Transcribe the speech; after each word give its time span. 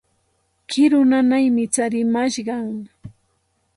Kiru 0.69 1.01
nanaymi 1.09 1.63
tsarimashqan. 1.73 2.69